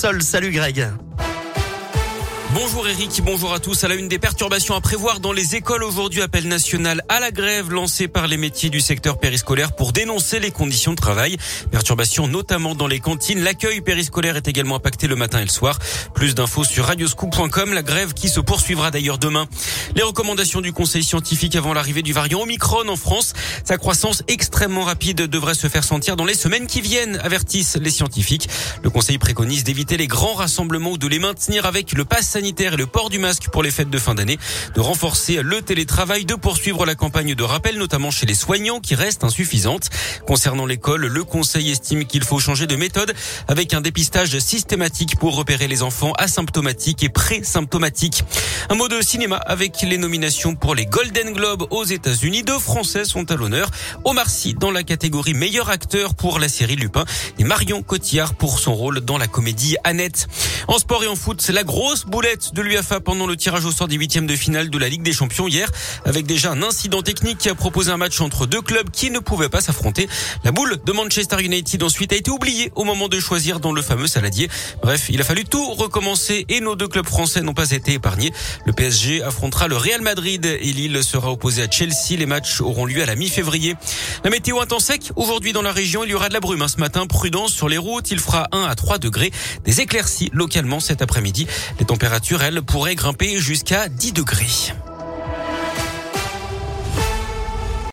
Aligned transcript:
Sol, 0.00 0.20
salut 0.22 0.52
Greg. 0.52 0.78
Bonjour 2.54 2.88
Eric, 2.88 3.20
bonjour 3.22 3.52
à 3.52 3.60
tous. 3.60 3.84
À 3.84 3.88
la 3.88 3.94
une 3.94 4.08
des 4.08 4.18
perturbations 4.18 4.74
à 4.74 4.80
prévoir 4.80 5.20
dans 5.20 5.32
les 5.32 5.54
écoles 5.54 5.84
aujourd'hui, 5.84 6.22
appel 6.22 6.48
national 6.48 7.02
à 7.10 7.20
la 7.20 7.30
grève 7.30 7.70
lancé 7.70 8.08
par 8.08 8.26
les 8.26 8.38
métiers 8.38 8.70
du 8.70 8.80
secteur 8.80 9.20
périscolaire 9.20 9.76
pour 9.76 9.92
dénoncer 9.92 10.40
les 10.40 10.50
conditions 10.50 10.92
de 10.92 10.96
travail. 10.96 11.36
Perturbations 11.70 12.26
notamment 12.26 12.74
dans 12.74 12.86
les 12.86 13.00
cantines. 13.00 13.40
L'accueil 13.40 13.82
périscolaire 13.82 14.36
est 14.36 14.48
également 14.48 14.76
impacté 14.76 15.08
le 15.08 15.14
matin 15.14 15.40
et 15.40 15.44
le 15.44 15.50
soir. 15.50 15.78
Plus 16.14 16.34
d'infos 16.34 16.64
sur 16.64 16.86
radioscoop.com. 16.86 17.74
La 17.74 17.82
grève 17.82 18.14
qui 18.14 18.30
se 18.30 18.40
poursuivra 18.40 18.90
d'ailleurs 18.90 19.18
demain. 19.18 19.46
Les 19.94 20.02
recommandations 20.02 20.62
du 20.62 20.72
conseil 20.72 21.04
scientifique 21.04 21.54
avant 21.54 21.74
l'arrivée 21.74 22.02
du 22.02 22.14
variant 22.14 22.40
Omicron 22.40 22.88
en 22.88 22.96
France. 22.96 23.34
Sa 23.62 23.76
croissance 23.76 24.22
extrêmement 24.26 24.84
rapide 24.84 25.26
devrait 25.26 25.52
se 25.52 25.68
faire 25.68 25.84
sentir 25.84 26.16
dans 26.16 26.24
les 26.24 26.34
semaines 26.34 26.66
qui 26.66 26.80
viennent, 26.80 27.20
avertissent 27.22 27.76
les 27.76 27.90
scientifiques. 27.90 28.48
Le 28.82 28.88
conseil 28.88 29.18
préconise 29.18 29.64
d'éviter 29.64 29.98
les 29.98 30.06
grands 30.06 30.34
rassemblements 30.34 30.92
ou 30.92 30.98
de 30.98 31.08
les 31.08 31.18
maintenir 31.18 31.66
avec 31.66 31.92
le 31.92 32.06
pass 32.06 32.37
sanitaire 32.38 32.74
et 32.74 32.76
le 32.76 32.86
port 32.86 33.10
du 33.10 33.18
masque 33.18 33.48
pour 33.50 33.64
les 33.64 33.72
fêtes 33.72 33.90
de 33.90 33.98
fin 33.98 34.14
d'année, 34.14 34.38
de 34.76 34.80
renforcer 34.80 35.42
le 35.42 35.60
télétravail, 35.60 36.24
de 36.24 36.36
poursuivre 36.36 36.86
la 36.86 36.94
campagne 36.94 37.34
de 37.34 37.42
rappel, 37.42 37.78
notamment 37.78 38.12
chez 38.12 38.26
les 38.26 38.36
soignants 38.36 38.78
qui 38.78 38.94
reste 38.94 39.24
insuffisante. 39.24 39.90
Concernant 40.24 40.64
l'école, 40.64 41.06
le 41.06 41.24
conseil 41.24 41.68
estime 41.68 42.04
qu'il 42.04 42.22
faut 42.22 42.38
changer 42.38 42.68
de 42.68 42.76
méthode 42.76 43.12
avec 43.48 43.74
un 43.74 43.80
dépistage 43.80 44.38
systématique 44.38 45.16
pour 45.18 45.34
repérer 45.34 45.66
les 45.66 45.82
enfants 45.82 46.12
asymptomatiques 46.12 47.02
et 47.02 47.08
pré-symptomatiques. 47.08 48.22
Un 48.70 48.76
mot 48.76 48.86
de 48.86 49.00
cinéma 49.00 49.36
avec 49.38 49.82
les 49.82 49.98
nominations 49.98 50.54
pour 50.54 50.76
les 50.76 50.86
Golden 50.86 51.32
Globes 51.32 51.66
aux 51.70 51.84
États-Unis. 51.84 52.44
Deux 52.44 52.60
Français 52.60 53.04
sont 53.04 53.28
à 53.32 53.34
l'honneur. 53.34 53.68
Omar 54.04 54.30
Sy 54.30 54.54
dans 54.54 54.70
la 54.70 54.84
catégorie 54.84 55.34
meilleur 55.34 55.70
acteur 55.70 56.14
pour 56.14 56.38
la 56.38 56.48
série 56.48 56.76
Lupin 56.76 57.04
et 57.40 57.42
Marion 57.42 57.82
Cotillard 57.82 58.34
pour 58.34 58.60
son 58.60 58.76
rôle 58.76 59.00
dans 59.00 59.18
la 59.18 59.26
comédie 59.26 59.76
Annette. 59.82 60.28
En 60.68 60.78
sport 60.78 61.02
et 61.02 61.08
en 61.08 61.16
foot, 61.16 61.40
c'est 61.40 61.52
la 61.52 61.64
grosse 61.64 62.04
boulette 62.04 62.27
de 62.36 62.62
l'UFA 62.62 63.00
pendant 63.00 63.26
le 63.26 63.36
tirage 63.36 63.64
au 63.64 63.72
sort 63.72 63.88
des 63.88 63.96
huitièmes 63.96 64.26
de 64.26 64.36
finale 64.36 64.68
de 64.68 64.78
la 64.78 64.88
Ligue 64.88 65.02
des 65.02 65.12
Champions 65.12 65.48
hier, 65.48 65.70
avec 66.04 66.26
déjà 66.26 66.52
un 66.52 66.62
incident 66.62 67.00
technique 67.00 67.38
qui 67.38 67.48
a 67.48 67.54
proposé 67.54 67.90
un 67.90 67.96
match 67.96 68.20
entre 68.20 68.46
deux 68.46 68.60
clubs 68.60 68.90
qui 68.90 69.10
ne 69.10 69.18
pouvaient 69.18 69.48
pas 69.48 69.62
s'affronter. 69.62 70.08
La 70.44 70.52
boule 70.52 70.78
de 70.84 70.92
Manchester 70.92 71.42
United 71.42 71.82
ensuite 71.82 72.12
a 72.12 72.16
été 72.16 72.30
oubliée 72.30 72.70
au 72.74 72.84
moment 72.84 73.08
de 73.08 73.18
choisir 73.18 73.60
dans 73.60 73.72
le 73.72 73.80
fameux 73.80 74.06
saladier. 74.06 74.50
Bref, 74.82 75.06
il 75.08 75.20
a 75.20 75.24
fallu 75.24 75.44
tout 75.44 75.72
recommencer 75.72 76.44
et 76.48 76.60
nos 76.60 76.76
deux 76.76 76.88
clubs 76.88 77.06
français 77.06 77.40
n'ont 77.40 77.54
pas 77.54 77.70
été 77.70 77.94
épargnés. 77.94 78.32
Le 78.66 78.72
PSG 78.72 79.22
affrontera 79.22 79.66
le 79.66 79.76
Real 79.76 80.02
Madrid 80.02 80.44
et 80.44 80.72
Lille 80.72 81.02
sera 81.02 81.32
opposé 81.32 81.62
à 81.62 81.70
Chelsea. 81.70 82.18
Les 82.18 82.26
matchs 82.26 82.60
auront 82.60 82.84
lieu 82.84 83.02
à 83.02 83.06
la 83.06 83.14
mi-février. 83.14 83.74
La 84.24 84.30
météo 84.30 84.58
un 84.60 84.80
sec. 84.80 85.12
Aujourd'hui 85.16 85.52
dans 85.52 85.62
la 85.62 85.72
région, 85.72 86.04
il 86.04 86.10
y 86.10 86.14
aura 86.14 86.28
de 86.28 86.34
la 86.34 86.40
brume 86.40 86.62
hein, 86.62 86.68
ce 86.68 86.78
matin. 86.78 87.06
Prudence 87.06 87.52
sur 87.52 87.68
les 87.68 87.78
routes. 87.78 88.10
Il 88.10 88.18
fera 88.18 88.48
1 88.52 88.64
à 88.64 88.74
3 88.74 88.98
degrés. 88.98 89.30
Des 89.64 89.80
éclaircies 89.80 90.30
localement 90.32 90.80
cet 90.80 91.00
après-midi. 91.00 91.46
Les 91.78 91.86
températures, 91.86 92.17
elles, 92.42 92.62
pourraient 92.62 92.94
grimper 92.94 93.38
jusqu'à 93.38 93.88
10 93.88 94.12
degrés. 94.12 94.72